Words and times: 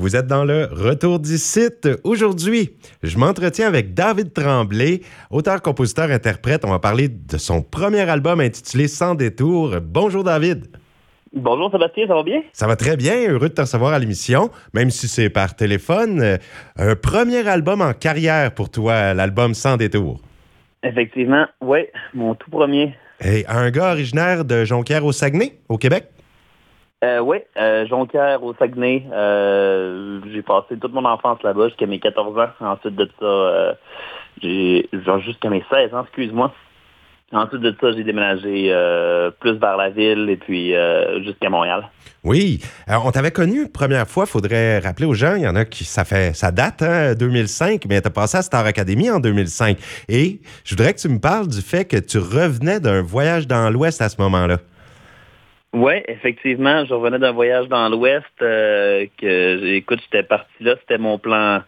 Vous 0.00 0.16
êtes 0.16 0.26
dans 0.26 0.46
le 0.46 0.64
Retour 0.72 1.18
du 1.18 1.36
site. 1.36 1.86
Aujourd'hui, 2.04 2.70
je 3.02 3.18
m'entretiens 3.18 3.66
avec 3.66 3.92
David 3.92 4.32
Tremblay, 4.32 5.02
auteur, 5.30 5.60
compositeur, 5.60 6.10
interprète. 6.10 6.64
On 6.64 6.70
va 6.70 6.78
parler 6.78 7.08
de 7.08 7.36
son 7.36 7.60
premier 7.60 8.08
album 8.08 8.40
intitulé 8.40 8.88
Sans 8.88 9.14
détour. 9.14 9.74
Bonjour 9.82 10.24
David. 10.24 10.68
Bonjour 11.34 11.70
Sébastien, 11.70 12.06
ça 12.08 12.14
va 12.14 12.22
bien? 12.22 12.40
Ça 12.54 12.66
va 12.66 12.76
très 12.76 12.96
bien, 12.96 13.30
heureux 13.30 13.50
de 13.50 13.54
te 13.54 13.60
recevoir 13.60 13.92
à 13.92 13.98
l'émission, 13.98 14.48
même 14.72 14.88
si 14.88 15.06
c'est 15.06 15.28
par 15.28 15.54
téléphone. 15.54 16.22
Euh, 16.22 16.38
un 16.76 16.96
premier 16.96 17.46
album 17.46 17.82
en 17.82 17.92
carrière 17.92 18.54
pour 18.54 18.70
toi, 18.70 19.12
l'album 19.12 19.52
Sans 19.52 19.76
détour. 19.76 20.22
Effectivement, 20.82 21.44
oui, 21.60 21.80
mon 22.14 22.34
tout 22.34 22.50
premier. 22.50 22.94
Et 23.22 23.44
un 23.48 23.70
gars 23.70 23.92
originaire 23.92 24.46
de 24.46 24.64
Jonquière 24.64 25.04
au 25.04 25.12
Saguenay, 25.12 25.58
au 25.68 25.76
Québec? 25.76 26.06
Euh, 27.02 27.20
oui, 27.20 27.38
euh, 27.56 27.86
Jonquière 27.86 28.42
au 28.42 28.54
Saguenay. 28.54 29.06
Euh, 29.10 30.20
j'ai 30.30 30.42
passé 30.42 30.76
toute 30.78 30.92
mon 30.92 31.06
enfance 31.06 31.42
là-bas 31.42 31.68
jusqu'à 31.68 31.86
mes 31.86 31.98
14 31.98 32.38
ans. 32.38 32.48
Ensuite 32.60 32.94
de 32.94 33.08
ça, 33.18 33.24
euh, 33.24 33.72
j'ai 34.42 34.86
jusqu'à 35.24 35.48
mes 35.48 35.64
16 35.70 35.94
ans, 35.94 36.02
excuse-moi. 36.02 36.52
Ensuite 37.32 37.62
de 37.62 37.74
ça, 37.80 37.92
j'ai 37.92 38.04
déménagé 38.04 38.74
plus 39.38 39.52
vers 39.52 39.76
la 39.76 39.90
ville 39.90 40.28
et 40.28 40.36
puis 40.36 40.74
jusqu'à 41.22 41.48
Montréal. 41.48 41.88
Oui. 42.24 42.60
Alors, 42.88 43.06
on 43.06 43.12
t'avait 43.12 43.30
connu 43.30 43.68
première 43.68 44.08
fois, 44.08 44.26
faudrait 44.26 44.80
rappeler 44.80 45.06
aux 45.06 45.14
gens, 45.14 45.36
il 45.36 45.42
y 45.42 45.48
en 45.48 45.54
a 45.54 45.64
qui, 45.64 45.84
ça 45.84 46.04
fait, 46.04 46.34
ça 46.34 46.50
date, 46.50 46.82
hein, 46.82 47.14
2005, 47.14 47.84
mais 47.88 48.00
tu 48.00 48.08
as 48.08 48.10
passé 48.10 48.38
à 48.38 48.42
Star 48.42 48.66
Academy 48.66 49.10
en 49.10 49.20
2005. 49.20 49.78
Et 50.08 50.40
je 50.64 50.74
voudrais 50.74 50.92
que 50.92 50.98
tu 50.98 51.08
me 51.08 51.20
parles 51.20 51.46
du 51.46 51.62
fait 51.62 51.84
que 51.84 51.96
tu 51.96 52.18
revenais 52.18 52.80
d'un 52.80 53.00
voyage 53.00 53.46
dans 53.46 53.70
l'Ouest 53.70 54.02
à 54.02 54.08
ce 54.08 54.20
moment-là. 54.20 54.58
Oui, 55.72 55.94
effectivement, 56.08 56.84
je 56.84 56.94
revenais 56.94 57.18
d'un 57.18 57.30
voyage 57.32 57.68
dans 57.68 57.88
l'Ouest 57.88 58.24
euh, 58.42 59.06
que, 59.18 59.64
écoute, 59.74 60.00
j'étais 60.02 60.24
parti 60.24 60.50
là, 60.60 60.74
c'était 60.80 60.98
mon 60.98 61.18
plan. 61.18 61.62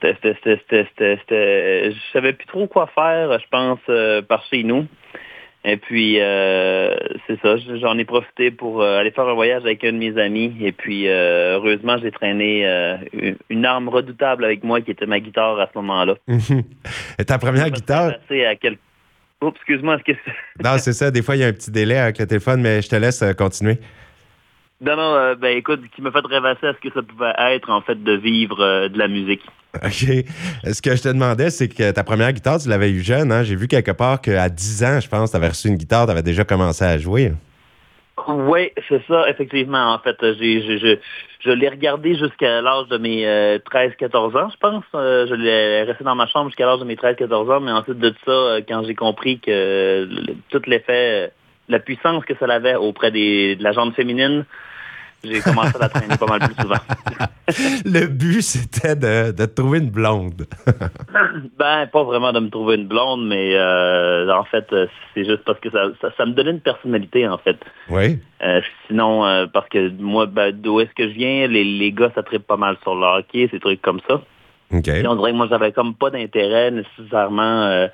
C'était, 0.00 0.36
c'était, 0.42 1.90
je 1.90 2.12
savais 2.12 2.32
plus 2.32 2.46
trop 2.46 2.66
quoi 2.66 2.88
faire, 2.94 3.38
je 3.38 3.46
pense, 3.50 3.78
euh, 3.88 4.22
par 4.22 4.44
chez 4.46 4.62
nous. 4.62 4.86
Et 5.64 5.76
puis, 5.76 6.20
euh, 6.20 6.94
c'est 7.26 7.40
ça, 7.40 7.56
j'en 7.80 7.98
ai 7.98 8.04
profité 8.04 8.50
pour 8.52 8.80
euh, 8.80 8.98
aller 9.00 9.10
faire 9.10 9.26
un 9.26 9.34
voyage 9.34 9.62
avec 9.62 9.84
un 9.84 9.92
de 9.92 9.98
mes 9.98 10.16
amis. 10.16 10.56
Et 10.60 10.70
puis, 10.72 11.08
euh, 11.08 11.56
heureusement, 11.56 11.98
j'ai 12.00 12.12
traîné 12.12 12.64
euh, 12.66 12.96
une- 13.50 13.66
arme 13.66 13.88
redoutable 13.88 14.44
avec 14.44 14.62
moi 14.62 14.80
qui 14.80 14.92
était 14.92 15.04
ma 15.06 15.18
guitare 15.18 15.58
à 15.60 15.66
ce 15.66 15.78
moment-là. 15.78 16.14
Et 17.18 17.24
ta 17.24 17.38
première 17.38 17.70
guitare, 17.70 18.12
C'est 18.28 18.46
à 18.46 18.54
quel... 18.54 18.78
Oups, 19.40 19.56
excuse-moi, 19.56 19.96
est-ce 19.96 20.04
que 20.12 20.18
c'est- 20.24 20.34
non, 20.64 20.78
c'est 20.78 20.92
ça, 20.92 21.10
des 21.10 21.22
fois 21.22 21.36
il 21.36 21.40
y 21.40 21.44
a 21.44 21.48
un 21.48 21.52
petit 21.52 21.70
délai 21.70 21.98
avec 21.98 22.18
le 22.18 22.26
téléphone, 22.26 22.60
mais 22.60 22.82
je 22.82 22.88
te 22.88 22.96
laisse 22.96 23.22
euh, 23.22 23.32
continuer. 23.34 23.78
Non, 24.80 24.94
non, 24.96 25.14
euh, 25.14 25.34
ben 25.34 25.56
écoute, 25.56 25.80
qui 25.94 26.02
m'a 26.02 26.12
fait 26.12 26.24
rêvasser 26.24 26.66
à 26.68 26.72
ce 26.72 26.78
que 26.88 26.92
ça 26.94 27.02
pouvait 27.02 27.32
être, 27.36 27.68
en 27.68 27.80
fait, 27.80 28.00
de 28.02 28.12
vivre 28.12 28.60
euh, 28.60 28.88
de 28.88 28.96
la 28.96 29.08
musique. 29.08 29.42
OK. 29.74 29.90
Ce 29.90 30.80
que 30.80 30.94
je 30.96 31.02
te 31.02 31.08
demandais, 31.08 31.50
c'est 31.50 31.68
que 31.68 31.90
ta 31.90 32.04
première 32.04 32.32
guitare, 32.32 32.58
tu 32.60 32.68
l'avais 32.68 32.90
eu 32.90 33.00
jeune. 33.00 33.32
Hein? 33.32 33.42
J'ai 33.42 33.56
vu 33.56 33.66
quelque 33.66 33.90
part 33.90 34.20
qu'à 34.20 34.48
10 34.48 34.84
ans, 34.84 35.00
je 35.00 35.08
pense, 35.08 35.32
tu 35.32 35.36
avais 35.36 35.48
reçu 35.48 35.66
une 35.68 35.76
guitare, 35.76 36.06
tu 36.06 36.12
avais 36.12 36.22
déjà 36.22 36.44
commencé 36.44 36.84
à 36.84 36.96
jouer. 36.96 37.32
Oui, 38.28 38.70
c'est 38.88 39.02
ça, 39.08 39.28
effectivement. 39.28 39.94
En 39.94 39.98
fait, 39.98 40.16
j'ai, 40.38 40.62
je, 40.78 40.96
je, 41.40 41.50
l'ai 41.50 41.68
regardé 41.68 42.16
jusqu'à 42.16 42.60
l'âge 42.60 42.88
de 42.88 42.98
mes 42.98 43.26
euh, 43.26 43.58
13-14 43.58 44.36
ans, 44.36 44.50
je 44.50 44.56
pense. 44.58 44.84
Euh, 44.94 45.26
je 45.26 45.34
l'ai 45.34 45.82
resté 45.82 46.04
dans 46.04 46.14
ma 46.14 46.26
chambre 46.26 46.48
jusqu'à 46.48 46.66
l'âge 46.66 46.80
de 46.80 46.84
mes 46.84 46.96
13-14 46.96 47.52
ans, 47.52 47.60
mais 47.60 47.72
ensuite 47.72 47.98
de 47.98 48.14
ça, 48.24 48.30
euh, 48.30 48.60
quand 48.66 48.84
j'ai 48.84 48.94
compris 48.94 49.38
que 49.38 49.50
euh, 49.50 50.06
tout 50.50 50.62
l'effet, 50.66 51.26
euh, 51.26 51.28
la 51.68 51.78
puissance 51.78 52.24
que 52.24 52.34
ça 52.38 52.46
avait 52.46 52.74
auprès 52.74 53.10
de 53.10 53.62
la 53.62 53.72
jambe 53.72 53.94
féminine, 53.94 54.44
j'ai 55.24 55.40
commencé 55.40 55.74
à 55.76 55.78
la 55.80 55.88
traîner 55.88 56.16
pas 56.16 56.26
mal 56.26 56.40
plus 56.40 56.54
souvent. 56.62 56.76
Le 57.84 58.06
but, 58.06 58.42
c'était 58.42 58.94
de, 58.94 59.32
de 59.32 59.46
trouver 59.46 59.78
une 59.78 59.90
blonde. 59.90 60.46
Ben, 61.58 61.86
pas 61.88 62.04
vraiment 62.04 62.32
de 62.32 62.40
me 62.40 62.48
trouver 62.50 62.76
une 62.76 62.86
blonde, 62.86 63.26
mais 63.26 63.54
euh, 63.56 64.30
en 64.32 64.44
fait, 64.44 64.66
euh, 64.72 64.86
c'est 65.14 65.24
juste 65.24 65.42
parce 65.44 65.58
que 65.58 65.70
ça, 65.70 65.86
ça, 66.00 66.10
ça 66.16 66.24
me 66.26 66.32
donnait 66.32 66.52
une 66.52 66.60
personnalité, 66.60 67.26
en 67.26 67.38
fait. 67.38 67.56
oui. 67.90 68.18
Euh, 68.44 68.60
sinon, 68.86 69.26
euh, 69.26 69.46
parce 69.52 69.68
que 69.68 69.90
moi, 70.00 70.26
ben, 70.26 70.52
d'où 70.52 70.78
est-ce 70.80 70.94
que 70.94 71.08
je 71.08 71.14
viens, 71.14 71.48
les, 71.48 71.64
les 71.64 71.90
gars, 71.90 72.12
ça 72.14 72.22
tripe 72.22 72.46
pas 72.46 72.56
mal 72.56 72.76
sur 72.82 72.94
le 72.94 73.04
hockey, 73.04 73.48
ces 73.50 73.58
trucs 73.58 73.82
comme 73.82 74.00
ça. 74.08 74.22
OK. 74.72 74.84
Puis 74.84 75.06
on 75.08 75.16
dirait 75.16 75.32
que 75.32 75.36
moi, 75.36 75.48
j'avais 75.50 75.72
comme 75.72 75.94
pas 75.94 76.10
d'intérêt 76.10 76.70
nécessairement 76.70 77.62
euh, 77.64 77.88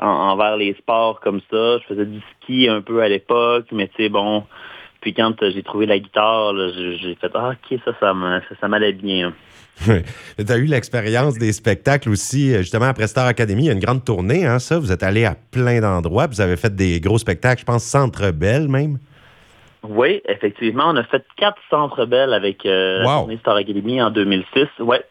en- 0.00 0.06
envers 0.32 0.56
les 0.56 0.74
sports 0.74 1.20
comme 1.20 1.40
ça. 1.50 1.78
Je 1.78 1.84
faisais 1.86 2.06
du 2.06 2.20
ski 2.42 2.68
un 2.68 2.80
peu 2.80 3.00
à 3.02 3.08
l'époque, 3.08 3.66
mais 3.70 3.86
tu 3.88 4.02
sais, 4.02 4.08
bon... 4.08 4.42
Puis 5.08 5.14
quand 5.14 5.42
euh, 5.42 5.50
j'ai 5.54 5.62
trouvé 5.62 5.86
la 5.86 5.98
guitare, 5.98 6.52
j'ai 7.00 7.14
fait 7.18 7.30
ah, 7.32 7.52
ok 7.52 7.78
ça 7.82 7.92
ça 7.98 8.12
ça, 8.60 8.68
m'allait 8.68 8.92
bien. 8.92 9.32
tu 9.86 9.92
as 10.52 10.56
eu 10.58 10.66
l'expérience 10.66 11.38
des 11.38 11.54
spectacles 11.54 12.10
aussi, 12.10 12.52
euh, 12.52 12.58
justement, 12.58 12.84
après 12.84 13.06
Star 13.06 13.26
Academy. 13.26 13.62
Il 13.62 13.66
y 13.68 13.70
a 13.70 13.72
une 13.72 13.78
grande 13.80 14.04
tournée, 14.04 14.44
hein, 14.44 14.58
ça. 14.58 14.78
Vous 14.78 14.92
êtes 14.92 15.02
allé 15.02 15.24
à 15.24 15.34
plein 15.50 15.80
d'endroits. 15.80 16.26
Vous 16.26 16.42
avez 16.42 16.58
fait 16.58 16.74
des 16.76 17.00
gros 17.00 17.16
spectacles, 17.16 17.60
je 17.60 17.64
pense, 17.64 17.84
Centre 17.84 18.32
Belle 18.32 18.68
même. 18.68 18.98
Oui, 19.82 20.20
effectivement, 20.28 20.84
on 20.88 20.96
a 20.96 21.04
fait 21.04 21.24
quatre 21.38 21.62
centres 21.70 22.04
belles 22.04 22.34
avec 22.34 22.66
euh, 22.66 22.98
Wow. 23.02 23.06
la 23.06 23.14
tournée 23.20 23.38
Star 23.38 23.56
Academy 23.56 24.02
en 24.02 24.10
2006. 24.10 24.66
Ouais, 24.80 25.02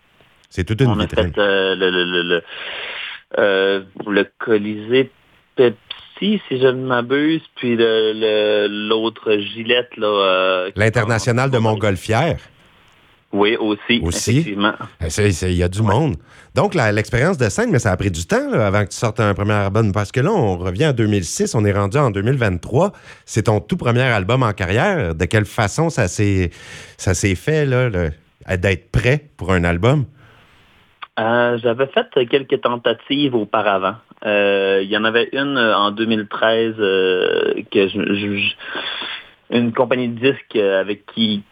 C'est 0.52 0.64
toute 0.64 0.80
une 0.82 0.90
on 0.92 1.00
a 1.00 1.08
vitrine. 1.08 1.34
fait 1.34 1.40
euh, 1.42 1.76
le, 1.76 1.90
le, 1.90 2.04
le, 2.06 2.22
le, 2.22 2.44
euh, 3.40 3.82
le 4.06 4.28
Colisée 4.38 5.10
Si 6.20 6.40
je 6.50 6.68
ne 6.68 6.86
m'abuse, 6.86 7.42
puis 7.56 7.76
l'autre 7.78 9.38
Gillette. 9.38 9.90
euh, 10.00 10.72
L'international 10.76 11.52
de 11.52 11.58
Montgolfière. 11.58 12.38
Oui, 13.34 13.58
aussi, 13.58 14.00
Aussi? 14.04 14.56
c'est- 15.10 15.52
Il 15.52 15.58
y 15.58 15.64
a 15.64 15.68
du 15.68 15.82
monde. 15.82 16.16
Donc, 16.56 16.74
l'expérience 16.74 17.38
de 17.38 17.50
scène, 17.50 17.70
mais 17.72 17.80
ça 17.80 17.92
a 17.92 17.98
pris 17.98 18.10
du 18.10 18.26
temps 18.26 18.50
là, 18.50 18.66
avant 18.68 18.86
que 18.86 18.90
tu 18.90 18.96
sortes 18.96 19.20
un 19.20 19.34
premier 19.34 19.52
album. 19.54 19.92
Parce 19.92 20.14
que 20.14 20.22
là, 20.22 20.32
on 20.32 20.58
revient 20.58 20.88
en 20.88 20.94
2006, 20.94 21.54
on 21.54 21.66
est 21.66 21.74
rendu 21.74 21.98
en 21.98 22.10
2023. 22.10 22.94
C'est 23.26 23.44
ton 23.44 23.60
tout 23.60 23.76
premier 23.76 24.02
album 24.02 24.44
en 24.44 24.54
carrière. 24.54 25.14
De 25.14 25.26
quelle 25.26 25.46
façon 25.46 25.90
ça 25.90 26.08
s'est 26.08 26.50
fait 27.36 27.66
là, 27.66 27.90
d'être 28.58 28.92
prêt 28.92 29.26
pour 29.36 29.52
un 29.52 29.66
album? 29.66 30.06
Euh, 31.20 31.58
J'avais 31.62 31.88
fait 31.88 32.08
quelques 32.30 32.62
tentatives 32.62 33.36
auparavant. 33.36 33.96
Euh, 34.28 34.82
Il 34.84 34.90
y 34.90 34.98
en 34.98 35.04
avait 35.06 35.30
une 35.34 35.58
euh, 35.58 35.76
en 35.76 35.92
2013 35.92 36.76
euh, 36.80 37.54
que 37.72 37.88
je, 37.88 38.14
je- 38.14 38.38
je- 38.38 38.56
une 39.50 39.74
compagnie 39.74 40.10
de 40.10 40.20
disques 40.32 40.56
avec 40.58 41.06
qui 41.16 41.44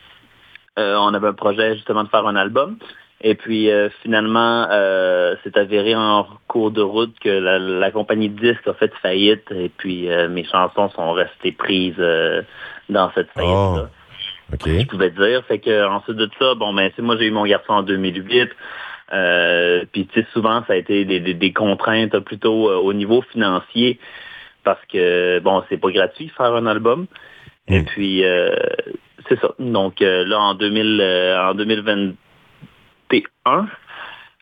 on 0.78 1.14
avait 1.14 1.30
un 1.30 1.34
projet 1.34 1.76
justement 1.76 2.04
de 2.04 2.10
faire 2.10 2.28
un 2.28 2.36
album. 2.36 2.78
Et 3.22 3.34
puis 3.36 3.72
euh, 3.72 3.88
finalement, 4.04 4.68
euh, 4.70 5.36
c'est 5.44 5.56
avéré 5.58 5.96
en 5.96 6.28
cours 6.50 6.72
de 6.72 6.82
route 6.82 7.16
que 7.22 7.30
la, 7.30 7.58
la 7.60 7.92
compagnie 7.92 8.28
de 8.30 8.38
disques 8.52 8.68
a 8.68 8.74
fait 8.74 8.94
faillite 9.02 9.50
et 9.52 9.70
puis 9.70 10.12
euh, 10.12 10.28
mes 10.28 10.44
chansons 10.44 10.90
sont 10.90 11.14
restées 11.14 11.54
prises 11.54 11.96
dans 12.90 13.10
cette 13.16 13.30
faillite-là 13.32 13.88
Oh, 14.52 14.56
je 14.82 14.86
pouvais 14.88 15.10
dire. 15.12 15.44
Fait 15.48 15.60
que 15.60 15.88
ensuite 15.88 16.18
de 16.18 16.30
ça, 16.38 16.54
bon 16.56 16.74
ben 16.74 16.92
c'est 16.96 17.02
moi 17.02 17.16
j'ai 17.18 17.26
eu 17.28 17.32
mon 17.32 17.46
garçon 17.46 17.72
en 17.74 17.84
2008. 17.84 18.50
Euh, 19.14 19.86
puis 19.92 20.08
tu 20.08 20.20
sais 20.22 20.28
souvent 20.34 20.64
ça 20.68 20.74
a 20.74 20.76
été 20.78 21.06
des, 21.06 21.20
des, 21.20 21.36
des 21.36 21.54
contraintes 21.54 22.18
plutôt 22.20 22.70
euh, 22.70 22.78
au 22.78 22.92
niveau 22.92 23.22
financier 23.22 24.00
parce 24.64 24.84
que 24.92 25.40
bon 25.40 25.64
c'est 25.70 25.78
pas 25.78 25.92
gratuit 25.92 26.30
faire 26.36 26.56
un 26.56 26.66
album. 26.66 27.06
Et 27.68 27.82
Mm. 27.82 27.86
puis 27.86 28.24
euh, 28.24 28.56
c'est 29.30 29.40
ça. 29.40 29.54
Donc 29.60 30.00
là 30.00 30.40
en 30.40 30.56
2000 30.56 31.00
euh, 31.02 31.50
en 31.50 31.54
2021, 31.56 33.68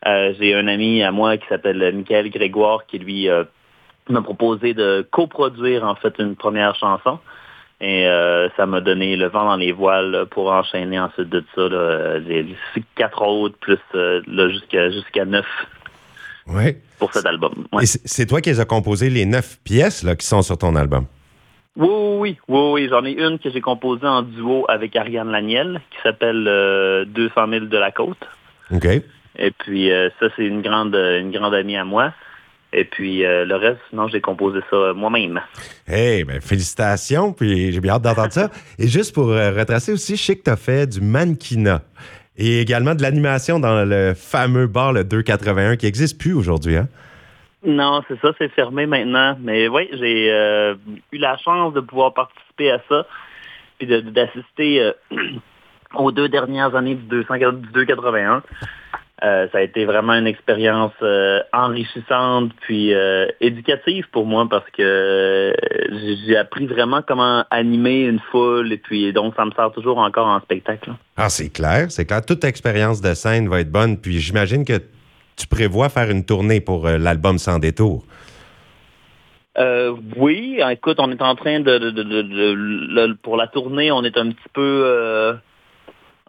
euh, 0.06 0.34
j'ai 0.38 0.54
un 0.54 0.66
ami 0.68 1.02
à 1.02 1.12
moi 1.12 1.36
qui 1.36 1.46
s'appelle 1.48 1.92
Michael 1.94 2.30
Grégoire 2.30 2.86
qui 2.86 2.98
lui 2.98 3.28
euh, 3.28 3.44
m'a 4.08 4.22
proposé 4.22 4.74
de 4.74 5.06
coproduire 5.10 5.84
en 5.84 5.94
fait 5.94 6.14
une 6.18 6.36
première 6.36 6.74
chanson. 6.76 7.18
Et 7.86 8.06
euh, 8.06 8.48
ça 8.56 8.64
m'a 8.64 8.80
donné 8.80 9.14
le 9.14 9.26
vent 9.28 9.44
dans 9.44 9.56
les 9.56 9.70
voiles 9.72 10.10
là, 10.10 10.24
pour 10.24 10.50
enchaîner 10.50 10.98
ensuite 10.98 11.28
de 11.28 11.44
ça 11.54 11.68
là, 11.68 12.18
les, 12.18 12.42
les 12.44 12.56
quatre 12.96 13.20
autres 13.20 13.58
plus 13.58 13.76
euh, 13.94 14.22
là, 14.26 14.48
jusqu'à 14.48 14.90
jusqu'à 14.90 15.26
neuf 15.26 15.44
Ouais. 16.46 16.78
pour 16.98 17.12
cet 17.12 17.26
album. 17.26 17.66
Ouais. 17.72 17.82
Et 17.82 17.86
c'est 17.86 18.24
toi 18.24 18.40
qui 18.40 18.48
les 18.48 18.58
as 18.60 18.64
composé 18.64 19.10
les 19.10 19.26
neuf 19.26 19.58
pièces 19.64 20.02
là, 20.02 20.16
qui 20.16 20.24
sont 20.26 20.40
sur 20.40 20.56
ton 20.56 20.76
album? 20.76 21.04
Oui, 21.76 21.88
oui, 21.88 22.18
oui, 22.20 22.36
oui, 22.48 22.70
oui. 22.72 22.88
J'en 22.88 23.04
ai 23.04 23.12
une 23.12 23.38
que 23.38 23.50
j'ai 23.50 23.60
composée 23.60 24.06
en 24.06 24.22
duo 24.22 24.64
avec 24.70 24.96
Ariane 24.96 25.30
Laniel 25.30 25.82
qui 25.90 25.98
s'appelle 26.02 26.46
euh, 26.48 27.04
200 27.04 27.48
000 27.50 27.64
de 27.66 27.76
la 27.76 27.90
côte. 27.90 28.26
OK. 28.72 28.86
Et 29.36 29.50
puis 29.58 29.90
euh, 29.92 30.08
ça, 30.20 30.28
c'est 30.36 30.44
une 30.46 30.62
grande, 30.62 30.94
une 30.94 31.32
grande 31.32 31.52
amie 31.54 31.76
à 31.76 31.84
moi. 31.84 32.12
Et 32.76 32.84
puis 32.84 33.24
euh, 33.24 33.44
le 33.44 33.54
reste, 33.54 33.80
non, 33.92 34.08
j'ai 34.08 34.20
composé 34.20 34.58
ça 34.68 34.76
euh, 34.76 34.94
moi-même. 34.94 35.40
Hey, 35.86 36.24
ben 36.24 36.40
félicitations, 36.40 37.32
puis 37.32 37.70
j'ai 37.70 37.80
bien 37.80 37.94
hâte 37.94 38.02
d'entendre 38.02 38.32
ça. 38.32 38.50
Et 38.80 38.88
juste 38.88 39.14
pour 39.14 39.30
euh, 39.30 39.52
retracer 39.52 39.92
aussi, 39.92 40.16
je 40.16 40.22
sais 40.22 40.36
que 40.36 40.42
tu 40.42 40.50
as 40.50 40.56
fait 40.56 40.88
du 40.88 41.00
mannequinat 41.00 41.82
et 42.36 42.60
également 42.60 42.96
de 42.96 43.02
l'animation 43.02 43.60
dans 43.60 43.88
le 43.88 44.12
fameux 44.12 44.66
bar 44.66 44.92
le 44.92 45.04
281 45.04 45.76
qui 45.76 45.86
n'existe 45.86 46.20
plus 46.20 46.34
aujourd'hui. 46.34 46.76
Hein? 46.76 46.88
Non, 47.64 48.02
c'est 48.08 48.20
ça, 48.20 48.32
c'est 48.38 48.48
fermé 48.48 48.86
maintenant. 48.86 49.38
Mais 49.40 49.68
oui, 49.68 49.88
j'ai 49.92 50.32
euh, 50.32 50.74
eu 51.12 51.18
la 51.18 51.36
chance 51.36 51.74
de 51.74 51.80
pouvoir 51.80 52.12
participer 52.12 52.72
à 52.72 52.80
ça, 52.88 53.06
puis 53.78 53.86
d'assister 53.86 54.90
aux 55.94 56.10
deux 56.10 56.28
dernières 56.28 56.74
années 56.74 56.96
du 56.96 57.04
281. 57.04 58.42
Euh, 59.24 59.48
ça 59.52 59.58
a 59.58 59.60
été 59.62 59.86
vraiment 59.86 60.12
une 60.12 60.26
expérience 60.26 60.92
euh, 61.00 61.40
enrichissante 61.54 62.50
puis 62.60 62.92
euh, 62.92 63.26
éducative 63.40 64.04
pour 64.12 64.26
moi 64.26 64.46
parce 64.50 64.68
que 64.76 65.54
j'ai 66.26 66.36
appris 66.36 66.66
vraiment 66.66 67.00
comment 67.00 67.44
animer 67.50 68.02
une 68.02 68.20
foule 68.30 68.70
et 68.70 68.76
puis 68.76 69.14
donc 69.14 69.34
ça 69.34 69.46
me 69.46 69.50
sert 69.52 69.72
toujours 69.72 69.96
encore 69.96 70.26
en 70.26 70.40
spectacle. 70.40 70.92
Ah, 71.16 71.30
c'est 71.30 71.48
clair, 71.48 71.86
c'est 71.90 72.04
clair. 72.04 72.20
Toute 72.26 72.44
expérience 72.44 73.00
de 73.00 73.14
scène 73.14 73.48
va 73.48 73.60
être 73.60 73.72
bonne. 73.72 73.96
Puis 73.96 74.18
j'imagine 74.18 74.66
que 74.66 74.78
tu 75.36 75.46
prévois 75.46 75.88
faire 75.88 76.10
une 76.10 76.26
tournée 76.26 76.60
pour 76.60 76.86
l'album 76.86 77.38
Sans 77.38 77.58
détour. 77.58 78.04
oui, 80.16 80.60
écoute, 80.70 80.96
on 80.98 81.10
est 81.10 81.22
en 81.22 81.34
train 81.34 81.60
de, 81.60 83.12
pour 83.22 83.38
la 83.38 83.46
tournée, 83.46 83.90
on 83.90 84.04
est 84.04 84.18
un 84.18 84.32
petit 84.32 84.48
peu 84.52 85.38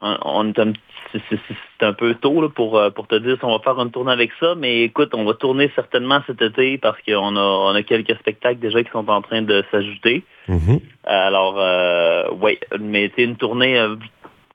on 0.01 0.47
est 0.47 0.59
un 0.59 0.71
c'est 1.12 1.86
un 1.86 1.94
peu 1.94 2.16
tôt 2.16 2.50
pour, 2.50 2.78
euh, 2.78 2.90
pour 2.90 3.07
te 3.07 3.16
dire 3.16 3.38
si 3.38 3.46
on 3.46 3.52
va 3.52 3.60
faire 3.60 3.80
une 3.80 3.92
tournée 3.92 4.12
avec 4.12 4.31
ça, 4.40 4.56
mais 4.56 4.84
écoute, 4.84 5.13
on 5.13 5.25
va 5.25 5.34
tourner 5.34 5.72
certainement 5.75 6.22
cet 6.28 6.42
été 6.42 6.78
parce 6.78 6.98
qu'on 7.02 7.36
a, 7.36 7.42
on 7.42 7.75
a 7.75 7.84
quelques 7.84 8.16
spectacles 8.19 8.60
déjà 8.60 8.84
qui 8.84 8.92
sont 8.92 9.10
en 9.10 9.22
train 9.22 9.42
de 9.42 9.63
s'ajouter. 9.72 10.24
Mm-hmm. 10.50 10.80
Alors, 11.06 11.56
euh, 11.57 12.25
oui, 12.42 12.60
mais 12.80 13.12
c'est 13.16 13.24
une 13.24 13.38
tournée, 13.38 13.80
euh, 13.80 13.96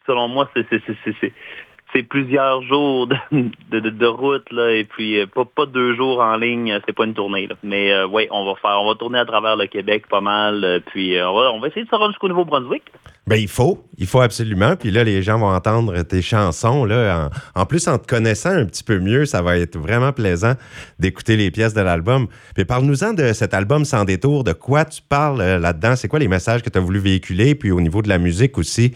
selon 0.06 0.28
moi, 0.28 0.48
c'est 1.92 2.02
plusieurs 2.04 2.62
jours 2.62 3.06
de, 3.06 3.80
de, 3.80 4.06
route 4.06 4.50
là, 4.52 4.70
et 4.72 4.84
puis 4.84 5.24
pas, 5.26 5.44
pas 5.44 5.66
deux 5.66 5.94
jours 5.94 6.20
en 6.20 6.36
ligne, 6.36 6.78
c'est 6.86 6.92
pas 6.94 7.04
une 7.04 7.14
tournée. 7.14 7.46
Là. 7.46 7.56
Mais 7.62 7.92
euh, 7.92 8.06
oui, 8.06 8.28
on 8.30 8.44
va 8.44 8.54
faire, 8.56 8.80
on 8.80 8.88
va 8.88 8.94
tourner 8.94 9.18
à 9.18 9.24
travers 9.24 9.56
le 9.56 9.66
Québec 9.66 10.06
pas 10.08 10.20
mal, 10.20 10.64
euh, 10.64 10.80
puis 10.84 11.16
on, 11.20 11.34
va, 11.34 11.52
on 11.52 11.60
va 11.60 11.68
essayer 11.68 11.84
de 11.84 11.90
se 11.90 11.94
rendre 11.94 12.10
jusqu'au 12.10 12.28
Nouveau-Brunswick. 12.28 12.84
Ben 13.30 13.36
il 13.36 13.46
faut, 13.46 13.78
il 13.96 14.08
faut 14.08 14.20
absolument. 14.20 14.74
Puis 14.74 14.90
là, 14.90 15.04
les 15.04 15.22
gens 15.22 15.38
vont 15.38 15.54
entendre 15.54 16.02
tes 16.02 16.20
chansons. 16.20 16.84
Là, 16.84 17.30
en, 17.54 17.64
plus, 17.64 17.86
en 17.86 17.96
te 17.96 18.04
connaissant 18.04 18.50
un 18.50 18.64
petit 18.64 18.82
peu 18.82 18.98
mieux, 18.98 19.24
ça 19.24 19.40
va 19.40 19.56
être 19.56 19.78
vraiment 19.78 20.12
plaisant 20.12 20.54
d'écouter 20.98 21.36
les 21.36 21.52
pièces 21.52 21.72
de 21.72 21.80
l'album. 21.80 22.26
Puis 22.56 22.64
parle-nous-en 22.64 23.12
de 23.12 23.32
cet 23.32 23.54
album 23.54 23.84
sans 23.84 24.04
détour. 24.04 24.42
De 24.42 24.52
quoi 24.52 24.84
tu 24.84 25.00
parles 25.00 25.38
là-dedans? 25.38 25.94
C'est 25.94 26.08
quoi 26.08 26.18
les 26.18 26.26
messages 26.26 26.64
que 26.64 26.70
tu 26.70 26.76
as 26.76 26.80
voulu 26.80 26.98
véhiculer? 26.98 27.54
Puis 27.54 27.70
au 27.70 27.80
niveau 27.80 28.02
de 28.02 28.08
la 28.08 28.18
musique 28.18 28.58
aussi, 28.58 28.94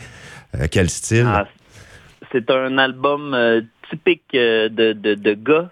quel 0.73 0.91
style? 0.91 1.29
Ah, 1.29 1.47
c'est 2.33 2.51
un 2.51 2.77
album 2.79 3.35
euh, 3.35 3.61
typique 3.89 4.35
euh, 4.35 4.69
de, 4.69 4.95
de, 4.95 5.15
de, 5.15 5.35
gars, 5.35 5.71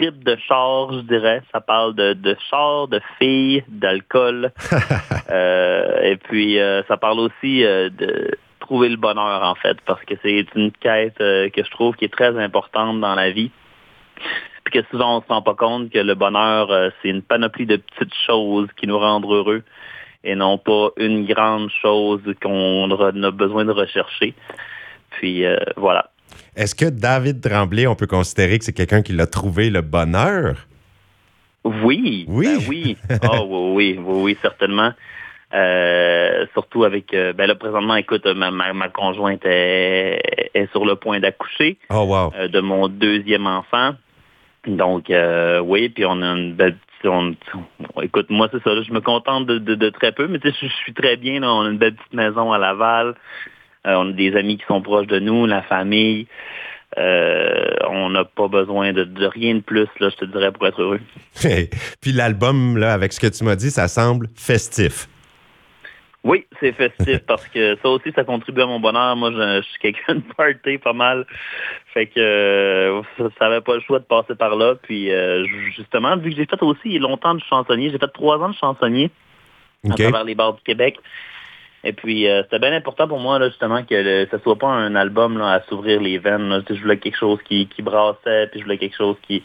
de 0.00 0.36
char, 0.36 0.92
je 0.92 1.00
dirais. 1.00 1.42
Ça 1.52 1.60
parle 1.60 1.94
de, 1.94 2.12
de 2.14 2.36
char, 2.50 2.88
de 2.88 3.00
filles, 3.18 3.64
d'alcool. 3.68 4.52
Euh, 5.30 6.00
et 6.04 6.16
puis, 6.16 6.56
ça 6.88 6.96
parle 6.96 7.20
aussi 7.20 7.60
de 7.60 8.30
trouver 8.60 8.88
le 8.88 8.96
bonheur, 8.96 9.42
en 9.42 9.54
fait, 9.56 9.78
parce 9.84 10.02
que 10.04 10.14
c'est 10.22 10.46
une 10.54 10.72
quête 10.72 11.18
que 11.18 11.62
je 11.62 11.70
trouve 11.70 11.96
qui 11.96 12.06
est 12.06 12.12
très 12.12 12.34
importante 12.38 12.98
dans 13.02 13.14
la 13.14 13.30
vie. 13.30 13.50
Puis 14.64 14.80
que 14.80 14.88
souvent, 14.90 15.16
on 15.16 15.18
ne 15.18 15.24
se 15.24 15.28
rend 15.28 15.42
pas 15.42 15.52
compte 15.52 15.90
que 15.90 15.98
le 15.98 16.14
bonheur, 16.14 16.70
c'est 17.02 17.10
une 17.10 17.20
panoplie 17.20 17.66
de 17.66 17.76
petites 17.76 18.14
choses 18.26 18.68
qui 18.78 18.86
nous 18.86 18.98
rendent 18.98 19.26
heureux 19.30 19.64
et 20.24 20.34
non 20.34 20.58
pas 20.58 20.90
une 20.96 21.26
grande 21.26 21.70
chose 21.82 22.22
qu'on 22.42 22.90
a 22.90 23.30
besoin 23.30 23.64
de 23.64 23.72
rechercher. 23.72 24.34
Puis 25.10 25.44
euh, 25.44 25.56
voilà. 25.76 26.10
Est-ce 26.56 26.74
que 26.74 26.86
David 26.86 27.40
Tremblay, 27.40 27.86
on 27.86 27.94
peut 27.94 28.06
considérer 28.06 28.58
que 28.58 28.64
c'est 28.64 28.72
quelqu'un 28.72 29.02
qui 29.02 29.12
l'a 29.12 29.26
trouvé 29.26 29.70
le 29.70 29.80
bonheur? 29.80 30.66
Oui. 31.64 32.24
Oui. 32.28 32.46
Ben 32.46 32.64
oui. 32.68 32.96
Oh, 33.32 33.72
oui, 33.74 33.98
oui, 33.98 34.22
oui, 34.22 34.38
certainement. 34.40 34.92
Euh, 35.54 36.46
surtout 36.52 36.84
avec, 36.84 37.14
euh, 37.14 37.32
ben 37.32 37.46
là, 37.46 37.54
présentement, 37.54 37.96
écoute, 37.96 38.26
ma, 38.26 38.50
ma, 38.50 38.88
conjointe 38.90 39.40
est, 39.44 40.70
sur 40.72 40.84
le 40.84 40.96
point 40.96 41.20
d'accoucher 41.20 41.78
oh, 41.90 42.04
wow. 42.04 42.48
de 42.48 42.60
mon 42.60 42.88
deuxième 42.88 43.46
enfant. 43.46 43.92
Donc, 44.66 45.10
oui, 45.64 45.88
puis 45.88 46.04
on 46.04 46.20
a 46.20 46.26
une 46.26 46.54
belle 46.54 46.76
écoute, 48.02 48.30
moi, 48.30 48.48
c'est 48.50 48.62
ça, 48.62 48.82
je 48.82 48.92
me 48.92 49.00
contente 49.00 49.46
de, 49.46 49.90
très 49.90 50.12
peu, 50.12 50.26
mais 50.26 50.38
je, 50.42 50.50
je 50.50 50.66
suis 50.66 50.94
très 50.94 51.16
bien. 51.16 51.42
on 51.42 51.66
a 51.66 51.70
une 51.70 51.78
belle 51.78 51.94
petite 51.94 52.12
maison 52.12 52.52
à 52.52 52.58
Laval. 52.58 53.14
Euh, 53.88 53.94
on 53.94 54.10
a 54.10 54.12
des 54.12 54.36
amis 54.36 54.58
qui 54.58 54.66
sont 54.66 54.82
proches 54.82 55.06
de 55.06 55.18
nous, 55.18 55.46
la 55.46 55.62
famille. 55.62 56.26
Euh, 56.98 57.74
on 57.88 58.10
n'a 58.10 58.24
pas 58.24 58.48
besoin 58.48 58.92
de, 58.92 59.26
rien 59.26 59.56
de 59.56 59.60
plus, 59.60 59.88
là, 60.00 60.08
je 60.10 60.16
te 60.16 60.24
dirais, 60.24 60.52
pour 60.52 60.66
être 60.66 60.80
heureux. 60.80 61.00
Puis 62.00 62.12
l'album, 62.12 62.76
là, 62.76 62.92
avec 62.92 63.12
ce 63.12 63.20
que 63.20 63.26
tu 63.26 63.44
m'as 63.44 63.56
dit, 63.56 63.70
ça 63.70 63.88
semble 63.88 64.28
festif. 64.34 65.08
Oui, 66.24 66.46
c'est 66.60 66.72
festif 66.72 67.20
parce 67.26 67.46
que 67.46 67.76
ça 67.80 67.88
aussi, 67.88 68.10
ça 68.14 68.24
contribue 68.24 68.62
à 68.62 68.66
mon 68.66 68.80
bonheur. 68.80 69.16
Moi, 69.16 69.30
je, 69.32 69.62
suis 69.62 69.78
quelqu'un 69.80 70.16
de 70.16 70.22
party 70.36 70.78
pas 70.78 70.92
mal. 70.92 71.24
Fait 71.94 72.06
que 72.06 72.18
euh, 72.18 73.02
ça 73.38 73.48
n'avait 73.48 73.60
pas 73.60 73.76
le 73.76 73.80
choix 73.82 74.00
de 74.00 74.04
passer 74.04 74.34
par 74.34 74.56
là. 74.56 74.74
Puis 74.74 75.10
justement, 75.76 76.16
vu 76.16 76.30
que 76.30 76.36
j'ai 76.36 76.46
fait 76.46 76.62
aussi 76.62 76.98
longtemps 76.98 77.34
de 77.34 77.42
chansonnier, 77.48 77.90
j'ai 77.90 77.98
fait 77.98 78.12
trois 78.12 78.38
ans 78.38 78.48
de 78.48 78.56
chansonnier 78.56 79.10
à 79.88 79.94
travers 79.94 80.24
les 80.24 80.34
bars 80.34 80.54
du 80.54 80.62
Québec. 80.62 80.98
Et 81.88 81.94
puis, 81.94 82.28
euh, 82.28 82.42
c'était 82.42 82.58
bien 82.58 82.74
important 82.74 83.08
pour 83.08 83.18
moi, 83.18 83.38
là, 83.38 83.48
justement, 83.48 83.82
que 83.82 84.26
ce 84.30 84.36
ne 84.36 84.42
soit 84.42 84.58
pas 84.58 84.66
un 84.68 84.94
album 84.94 85.38
là, 85.38 85.52
à 85.52 85.62
s'ouvrir 85.62 86.02
les 86.02 86.18
veines. 86.18 86.62
Je 86.68 86.74
voulais 86.82 86.98
quelque 86.98 87.16
chose 87.16 87.38
qui, 87.48 87.66
qui 87.66 87.80
brassait, 87.80 88.48
puis 88.50 88.60
je 88.60 88.64
voulais 88.64 88.76
quelque 88.76 88.96
chose 88.96 89.16
qui, 89.26 89.42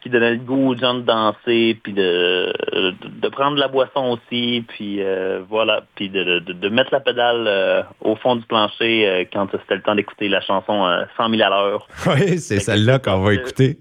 qui 0.00 0.10
donnait 0.10 0.32
le 0.32 0.38
goût 0.38 0.70
aux 0.70 0.76
gens 0.76 0.94
de 0.94 1.02
danser, 1.02 1.78
puis 1.80 1.92
de, 1.92 2.52
de, 2.72 3.28
prendre 3.28 3.58
la 3.58 3.68
boisson 3.68 4.18
aussi, 4.18 4.64
puis 4.66 5.00
euh, 5.04 5.40
voilà, 5.48 5.84
puis 5.94 6.08
de, 6.08 6.40
de, 6.40 6.68
mettre 6.68 6.92
la 6.92 6.98
pédale 6.98 7.44
euh, 7.46 7.82
au 8.00 8.16
fond 8.16 8.34
du 8.34 8.44
plancher 8.46 9.28
quand 9.32 9.46
c'était 9.52 9.76
le 9.76 9.82
temps 9.82 9.94
d'écouter 9.94 10.28
la 10.28 10.40
chanson 10.40 10.84
100 11.16 11.30
000 11.30 11.42
à 11.42 11.48
l'heure. 11.48 11.86
Oui, 12.08 12.38
c'est 12.40 12.58
celle-là 12.58 12.98
qu'on 12.98 13.20
va 13.20 13.34
écouter. 13.34 13.78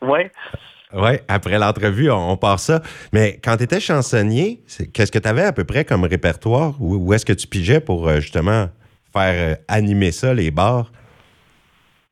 oui. 0.00 0.20
Oui, 0.92 1.12
après 1.28 1.58
l'entrevue, 1.58 2.10
on, 2.10 2.36
part 2.36 2.58
ça. 2.58 2.80
Mais 3.12 3.38
quand 3.42 3.56
tu 3.56 3.64
étais 3.64 3.78
chansonnier, 3.78 4.60
qu'est-ce 4.92 5.12
que 5.12 5.18
tu 5.18 5.28
avais 5.28 5.44
à 5.44 5.52
peu 5.52 5.64
près 5.64 5.84
comme 5.84 6.04
répertoire? 6.04 6.74
Où, 6.80 7.12
est-ce 7.12 7.24
que 7.24 7.32
tu 7.32 7.46
pigeais 7.46 7.80
pour 7.80 8.08
euh, 8.08 8.16
justement 8.16 8.66
faire 9.12 9.52
euh, 9.52 9.54
animer 9.68 10.10
ça, 10.10 10.34
les 10.34 10.50
bars? 10.50 10.90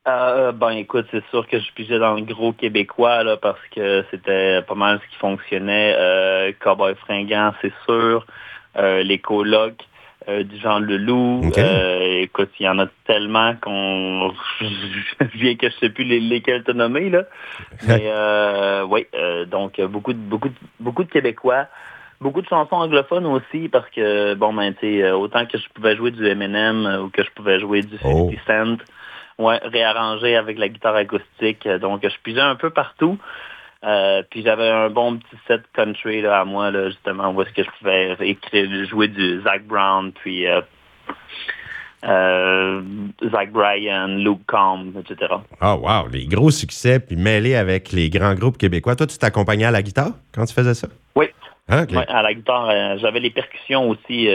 Euh, 0.07 0.53
ben 0.53 0.71
écoute, 0.71 1.07
c'est 1.11 1.23
sûr 1.29 1.45
que 1.47 1.59
je 1.59 1.71
pigeais 1.73 1.99
dans 1.99 2.15
le 2.15 2.21
gros 2.21 2.53
québécois 2.53 3.23
là, 3.23 3.37
parce 3.37 3.59
que 3.75 4.03
c'était 4.09 4.61
pas 4.61 4.75
mal 4.75 4.99
ce 5.03 5.11
qui 5.11 5.19
fonctionnait. 5.19 6.55
Cowboy 6.61 6.95
fringant, 6.95 7.53
c'est 7.61 7.73
sûr. 7.85 8.25
les 8.77 9.19
colocs. 9.19 9.83
Euh, 10.27 10.43
du 10.43 10.57
genre 10.57 10.81
le 10.81 10.97
loup. 10.97 11.49
Euh, 11.57 12.21
écoute, 12.21 12.49
il 12.59 12.65
y 12.65 12.69
en 12.69 12.77
a 12.77 12.87
tellement 13.05 13.55
qu'on 13.55 14.33
viens 15.33 15.55
que 15.55 15.69
je 15.69 15.75
sais 15.77 15.89
plus 15.89 16.03
lesquels 16.03 16.63
te 16.63 16.71
nommer 16.71 17.09
là. 17.09 17.23
Mais 17.87 18.03
euh, 18.05 18.83
oui, 18.83 19.07
donc 19.47 19.79
beaucoup 19.79 20.11
de 20.11 20.19
beaucoup 20.19 20.49
de, 20.49 20.55
beaucoup 20.79 21.05
de 21.05 21.09
Québécois. 21.09 21.67
Beaucoup 22.19 22.41
de 22.41 22.47
chansons 22.47 22.75
anglophones 22.75 23.25
aussi 23.27 23.69
parce 23.69 23.89
que 23.91 24.33
bon 24.33 24.51
ben 24.51 24.73
tu 24.73 25.09
autant 25.09 25.45
que 25.45 25.57
je 25.57 25.69
pouvais 25.73 25.95
jouer 25.95 26.11
du 26.11 26.27
Eminem 26.27 27.01
ou 27.01 27.09
que 27.09 27.23
je 27.23 27.31
pouvais 27.31 27.61
jouer 27.61 27.81
du 27.81 27.97
50 27.97 28.13
oh. 28.13 28.31
Cent, 28.45 28.77
ouais, 29.37 29.61
réarrangé 29.63 30.35
avec 30.35 30.59
la 30.59 30.67
guitare 30.67 30.97
acoustique. 30.97 31.65
Donc 31.65 32.01
je 32.03 32.17
pisais 32.21 32.41
un 32.41 32.55
peu 32.55 32.71
partout. 32.71 33.17
Euh, 33.85 34.23
puis 34.29 34.43
j'avais 34.43 34.67
un 34.67 34.89
bon 34.89 35.17
petit 35.17 35.37
set 35.47 35.61
country 35.73 36.21
là, 36.21 36.41
à 36.41 36.45
moi, 36.45 36.69
là, 36.69 36.89
justement, 36.89 37.31
où 37.31 37.41
est-ce 37.41 37.51
que 37.51 37.63
je 37.63 37.69
pouvais 37.79 38.17
écrire, 38.29 38.85
jouer 38.85 39.07
du 39.07 39.41
Zach 39.41 39.63
Brown, 39.65 40.11
puis 40.11 40.47
euh, 40.47 40.61
euh, 42.03 42.81
Zach 43.31 43.51
Bryan, 43.51 44.17
Luke 44.17 44.45
Combs, 44.47 44.91
etc. 44.99 45.33
Ah, 45.61 45.75
oh, 45.75 45.87
wow, 45.87 46.07
les 46.11 46.25
gros 46.25 46.51
succès, 46.51 46.99
puis 46.99 47.15
mêlés 47.15 47.55
avec 47.55 47.93
les 47.93 48.09
grands 48.09 48.35
groupes 48.35 48.57
québécois. 48.57 48.97
Toi, 48.97 49.07
tu 49.07 49.17
t'accompagnais 49.17 49.65
à 49.65 49.71
la 49.71 49.81
guitare 49.81 50.11
quand 50.33 50.45
tu 50.45 50.53
faisais 50.53 50.73
ça? 50.73 50.89
Oui. 51.15 51.27
Ah, 51.69 51.85
à 52.07 52.21
la 52.23 52.33
guitare, 52.33 52.97
j'avais 52.97 53.19
les 53.19 53.29
percussions 53.29 53.89
aussi 53.89 54.27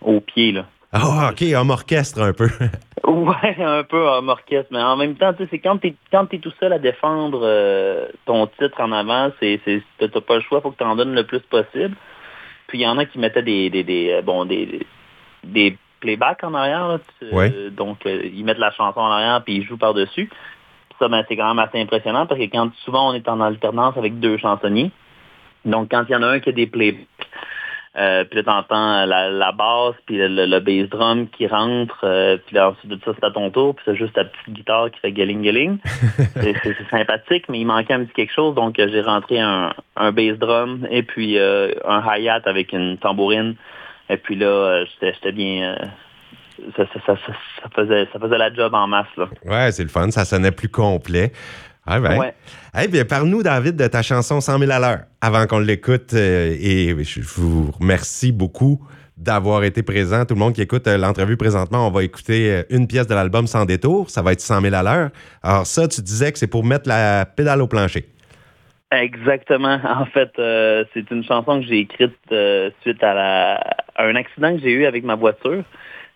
au 0.00 0.20
pied, 0.20 0.52
là. 0.52 0.64
Ah, 0.92 1.30
OK, 1.30 1.42
homme 1.54 1.70
orchestre 1.70 2.20
un 2.20 2.32
peu. 2.32 2.48
ouais, 3.06 3.62
un 3.62 3.84
peu 3.84 4.08
homme 4.08 4.28
orchestre, 4.28 4.68
mais 4.72 4.82
en 4.82 4.96
même 4.96 5.14
temps, 5.14 5.32
tu 5.32 5.44
sais, 5.44 5.48
c'est 5.50 5.58
quand 5.60 5.78
t'es 5.78 5.94
quand 6.10 6.32
es 6.34 6.38
tout 6.38 6.52
seul 6.58 6.72
à 6.72 6.80
défendre 6.80 7.40
euh, 7.44 8.08
ton 8.26 8.48
titre 8.48 8.80
en 8.80 8.90
avant, 8.90 9.30
c'est 9.38 9.60
t'as 9.98 10.20
pas 10.20 10.36
le 10.36 10.40
choix, 10.42 10.60
faut 10.60 10.72
que 10.72 10.78
tu 10.78 10.84
en 10.84 10.96
donnes 10.96 11.14
le 11.14 11.24
plus 11.24 11.40
possible. 11.40 11.94
Puis 12.66 12.78
il 12.78 12.82
y 12.82 12.88
en 12.88 12.98
a 12.98 13.04
qui 13.04 13.20
mettaient 13.20 13.42
des 13.42 13.70
des, 13.70 13.84
des 13.84 14.10
euh, 14.10 14.22
bon 14.22 14.44
des 14.44 14.84
des 15.44 15.78
playbacks 16.00 16.42
en 16.42 16.54
arrière, 16.54 16.88
là, 16.88 16.98
euh, 17.22 17.70
donc 17.70 17.98
ils 18.04 18.44
mettent 18.44 18.58
la 18.58 18.72
chanson 18.72 19.00
en 19.00 19.10
arrière 19.10 19.42
puis 19.44 19.56
ils 19.56 19.64
jouent 19.64 19.76
par 19.76 19.94
dessus. 19.94 20.28
Ça, 20.98 21.08
ben, 21.08 21.24
c'est 21.28 21.36
quand 21.36 21.48
même 21.54 21.58
assez 21.58 21.80
impressionnant 21.80 22.26
parce 22.26 22.40
que 22.40 22.46
quand 22.46 22.70
souvent 22.84 23.10
on 23.10 23.14
est 23.14 23.28
en 23.28 23.40
alternance 23.40 23.96
avec 23.96 24.18
deux 24.18 24.38
chansonniers, 24.38 24.90
donc 25.64 25.88
quand 25.90 26.04
il 26.08 26.12
y 26.12 26.16
en 26.16 26.22
a 26.22 26.28
un 26.28 26.40
qui 26.40 26.48
a 26.48 26.52
des 26.52 26.66
playbacks 26.66 27.06
euh, 27.96 28.22
puis 28.24 28.36
là, 28.36 28.44
t'entends 28.44 29.04
la, 29.04 29.30
la 29.30 29.52
basse, 29.52 29.96
puis 30.06 30.16
le, 30.16 30.46
le, 30.46 30.60
bass 30.60 30.88
drum 30.88 31.28
qui 31.28 31.48
rentre, 31.48 31.98
euh, 32.04 32.36
puis 32.46 32.54
là, 32.54 32.70
ensuite 32.70 32.88
de 32.88 33.00
ça, 33.04 33.10
c'est 33.18 33.26
à 33.26 33.32
ton 33.32 33.50
tour, 33.50 33.74
puis 33.74 33.84
c'est 33.84 33.96
juste 33.96 34.12
ta 34.12 34.24
petite 34.24 34.54
guitare 34.54 34.92
qui 34.92 35.00
fait 35.00 35.10
galing-galing. 35.10 35.78
c'est 36.36 36.76
sympathique, 36.88 37.46
mais 37.48 37.58
il 37.58 37.64
manquait 37.64 37.94
un 37.94 38.04
petit 38.04 38.12
quelque 38.12 38.32
chose, 38.32 38.54
donc 38.54 38.78
euh, 38.78 38.88
j'ai 38.92 39.00
rentré 39.00 39.40
un, 39.40 39.72
un 39.96 40.12
bass 40.12 40.38
drum 40.38 40.86
et 40.88 41.02
puis 41.02 41.36
un 41.38 42.02
hi-hat 42.06 42.42
avec 42.44 42.72
une 42.72 42.96
tambourine. 42.98 43.56
Et 44.08 44.16
puis 44.16 44.36
là, 44.36 44.84
j'étais 45.00 45.32
bien 45.32 45.76
ça, 46.76 46.84
faisait, 47.74 48.08
ça 48.12 48.18
faisait 48.18 48.38
la 48.38 48.52
job 48.52 48.74
en 48.74 48.86
masse. 48.86 49.06
Là. 49.16 49.28
Ouais, 49.44 49.72
c'est 49.72 49.82
le 49.82 49.88
fun. 49.88 50.10
Ça 50.10 50.24
sonnait 50.24 50.50
plus 50.50 50.68
complet. 50.68 51.32
Ah 51.86 51.98
ben. 51.98 52.18
Ouais. 52.18 52.34
Eh 52.82 52.88
bien, 52.88 53.04
parle-nous, 53.04 53.42
David, 53.42 53.76
de 53.76 53.86
ta 53.86 54.02
chanson 54.02 54.40
100 54.40 54.58
000 54.58 54.70
à 54.70 54.78
l'heure 54.78 55.00
avant 55.20 55.46
qu'on 55.46 55.58
l'écoute. 55.58 56.12
Euh, 56.14 56.54
et 56.60 56.94
je 57.02 57.20
vous 57.20 57.70
remercie 57.72 58.32
beaucoup 58.32 58.80
d'avoir 59.16 59.64
été 59.64 59.82
présent. 59.82 60.24
Tout 60.24 60.34
le 60.34 60.40
monde 60.40 60.54
qui 60.54 60.62
écoute 60.62 60.86
euh, 60.86 60.96
l'entrevue 60.96 61.36
présentement, 61.36 61.86
on 61.86 61.90
va 61.90 62.04
écouter 62.04 62.52
euh, 62.52 62.62
une 62.70 62.86
pièce 62.86 63.06
de 63.06 63.14
l'album 63.14 63.46
sans 63.46 63.64
détour. 63.64 64.08
Ça 64.10 64.22
va 64.22 64.32
être 64.32 64.40
100 64.40 64.60
000 64.60 64.74
à 64.74 64.82
l'heure. 64.82 65.10
Alors 65.42 65.66
ça, 65.66 65.88
tu 65.88 66.00
disais 66.00 66.32
que 66.32 66.38
c'est 66.38 66.46
pour 66.46 66.64
mettre 66.64 66.88
la 66.88 67.24
pédale 67.26 67.62
au 67.62 67.66
plancher. 67.66 68.06
Exactement. 68.92 69.78
En 69.84 70.06
fait, 70.06 70.30
c'est 70.94 71.10
une 71.10 71.24
chanson 71.24 71.60
que 71.60 71.66
j'ai 71.66 71.80
écrite 71.80 72.16
suite 72.82 73.02
à, 73.02 73.60
un 73.96 74.16
accident 74.16 74.54
que 74.54 74.62
j'ai 74.62 74.72
eu 74.72 74.86
avec 74.86 75.04
ma 75.04 75.14
voiture. 75.14 75.64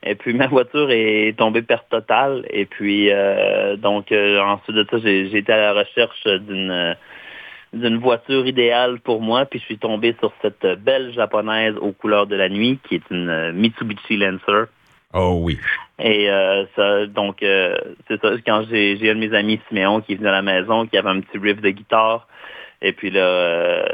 Et 0.04 0.14
puis 0.14 0.34
ma 0.34 0.46
voiture 0.46 0.90
est 0.90 1.37
tombée 1.37 1.62
perte 1.62 1.88
totale. 1.88 2.44
Et 2.50 2.66
puis 2.66 3.11
donc 3.78 4.12
ensuite 4.12 4.76
de 4.76 4.87
ça, 4.90 4.99
j'ai 4.99 5.37
été 5.37 5.52
à 5.52 5.73
la 5.73 5.80
recherche 5.80 6.26
d'une 6.26 6.96
d'une 7.75 7.99
voiture 7.99 8.46
idéale 8.46 9.00
pour 9.00 9.20
moi, 9.20 9.44
puis 9.44 9.58
je 9.58 9.64
suis 9.64 9.78
tombé 9.78 10.14
sur 10.20 10.32
cette 10.42 10.66
belle 10.82 11.12
japonaise 11.12 11.75
aux 11.80 11.92
couleurs 11.92 12.26
de 12.26 12.37
la 12.37 12.49
nuit, 12.49 12.78
qui 12.88 12.96
est 12.96 13.11
une 13.11 13.28
euh, 13.28 13.52
Mitsubishi 13.52 14.16
Lancer. 14.16 14.64
Oh 15.12 15.38
oui. 15.40 15.58
Et 15.99 16.30
euh, 16.30 16.64
ça, 16.75 17.06
donc, 17.06 17.42
euh, 17.42 17.76
c'est 18.08 18.20
ça, 18.20 18.30
quand 18.44 18.64
j'ai 18.68 19.11
un 19.11 19.14
de 19.14 19.20
mes 19.20 19.34
amis, 19.34 19.61
Siméon, 19.68 20.00
qui 20.00 20.12
est 20.12 20.16
venu 20.16 20.28
à 20.28 20.32
la 20.32 20.42
maison, 20.42 20.87
qui 20.87 20.96
avait 20.96 21.11
un 21.11 21.20
petit 21.20 21.38
riff 21.38 21.61
de 21.61 21.70
guitare, 21.70 22.26
et 22.83 22.93
puis 22.93 23.11
là, 23.11 23.85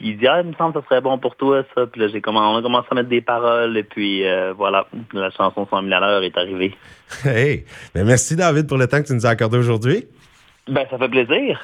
il 0.00 0.18
dit, 0.18 0.26
ah, 0.26 0.40
il 0.42 0.48
me 0.48 0.54
semble 0.54 0.72
que 0.74 0.80
ça 0.80 0.86
serait 0.86 1.00
bon 1.00 1.18
pour 1.18 1.36
toi, 1.36 1.62
ça. 1.74 1.86
Puis 1.86 2.00
là, 2.00 2.08
j'ai 2.08 2.20
commencé, 2.20 2.46
on 2.46 2.58
a 2.58 2.62
commencé 2.62 2.88
à 2.90 2.94
mettre 2.94 3.08
des 3.08 3.20
paroles, 3.20 3.76
et 3.76 3.84
puis 3.84 4.24
voilà, 4.56 4.86
la 5.12 5.30
chanson 5.30 5.66
100 5.68 5.82
000 5.82 5.92
à 5.94 6.00
l'heure 6.00 6.22
est 6.22 6.36
arrivée. 6.36 6.74
Hey, 7.24 7.64
ben, 7.94 8.04
merci 8.04 8.36
David 8.36 8.68
pour 8.68 8.76
le 8.76 8.86
temps 8.86 9.00
que 9.00 9.06
tu 9.06 9.14
nous 9.14 9.26
as 9.26 9.30
accordé 9.30 9.56
aujourd'hui. 9.56 10.04
Ben, 10.68 10.86
ça 10.90 10.98
fait 10.98 11.08
plaisir. 11.08 11.60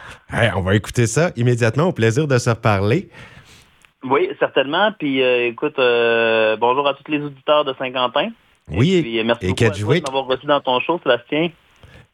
on 0.57 0.62
va 0.62 0.75
écouter 0.75 1.07
ça 1.07 1.31
immédiatement. 1.37 1.85
Au 1.85 1.93
plaisir 1.93 2.26
de 2.26 2.38
se 2.38 2.50
reparler. 2.50 3.11
Oui, 4.05 4.29
certainement. 4.38 4.93
Puis, 4.99 5.23
euh, 5.23 5.49
écoute, 5.49 5.79
euh, 5.79 6.57
bonjour 6.57 6.87
à 6.87 6.95
tous 6.95 7.11
les 7.11 7.21
auditeurs 7.21 7.64
de 7.64 7.75
Saint-Quentin. 7.79 8.29
Oui, 8.71 8.97
et, 8.97 9.03
puis, 9.03 9.25
merci 9.25 9.49
beaucoup 9.49 9.62
de 9.62 10.03
m'avoir 10.03 10.26
reçu 10.26 10.47
dans 10.47 10.61
ton 10.61 10.81
show, 10.81 10.99
Sébastien. 11.03 11.50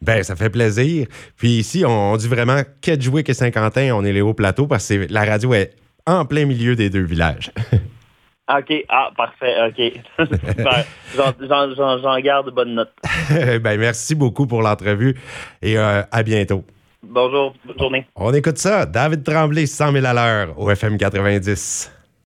Ben, 0.02 0.23
ça 0.23 0.35
fait 0.35 0.50
plaisir. 0.50 1.07
Puis 1.37 1.59
ici, 1.59 1.85
on, 1.87 2.16
dit 2.16 2.28
vraiment 2.28 2.62
Kedgewick 2.80 3.28
et 3.28 3.35
Saint-Quentin, 3.35 3.95
on 3.95 4.04
est 4.04 4.12
les 4.12 4.23
hauts 4.23 4.35
plateaux 4.35 4.66
parce 4.66 4.88
que 4.88 5.07
la 5.11 5.25
radio 5.25 5.52
est 5.52 5.75
en 6.07 6.25
plein 6.25 6.47
milieu 6.47 6.75
des 6.75 6.88
deux 6.88 7.02
villages. 7.02 7.50
OK. 8.50 8.85
Ah, 8.88 9.11
parfait. 9.16 9.54
OK. 9.69 10.26
J'en 11.16 12.21
garde 12.21 12.50
bonne 12.52 12.75
note. 12.75 12.92
ben, 13.61 13.78
merci 13.78 14.14
beaucoup 14.14 14.47
pour 14.47 14.62
l'entrevue 14.62 15.16
et 15.62 15.78
euh, 15.78 16.02
à 16.11 16.23
bientôt. 16.23 16.64
Bonjour, 17.02 17.54
bonne 17.64 17.78
journée. 17.78 18.07
On 18.16 18.33
écoute 18.33 18.59
ça. 18.59 18.87
David 18.87 19.23
Tremblay, 19.23 19.66
100 19.66 19.92
000 19.92 20.04
à 20.04 20.14
l'heure 20.14 20.59
au 20.59 20.71
FM 20.71 20.99
90. 20.99 22.00